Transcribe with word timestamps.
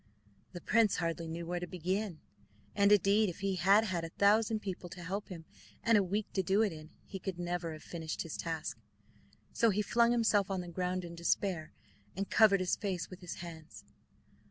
The 0.53 0.61
prince 0.61 0.95
hardly 0.95 1.27
knew 1.27 1.45
where 1.45 1.59
to 1.59 1.67
begin, 1.67 2.21
and 2.73 2.91
indeed 2.91 3.29
if 3.29 3.41
he 3.41 3.57
had 3.57 3.83
had 3.83 4.03
a 4.03 4.09
thousand 4.09 4.61
people 4.61 4.89
to 4.89 5.03
help 5.03 5.29
him, 5.29 5.45
and 5.83 5.95
a 5.95 6.01
week 6.01 6.25
to 6.33 6.41
do 6.41 6.63
it 6.63 6.73
in, 6.73 6.89
he 7.05 7.19
could 7.19 7.37
never 7.37 7.71
have 7.73 7.83
finished 7.83 8.23
his 8.23 8.35
task. 8.35 8.79
So 9.53 9.69
he 9.69 9.83
flung 9.83 10.11
himself 10.11 10.49
on 10.49 10.61
the 10.61 10.67
ground 10.69 11.05
in 11.05 11.13
despair, 11.13 11.71
and 12.17 12.27
covered 12.31 12.61
his 12.61 12.75
face 12.75 13.11
with 13.11 13.19
his 13.21 13.41
hands. 13.45 13.85